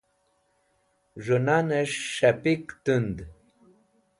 [1.23, 3.17] z̃hu nan'esh s̃hapik tund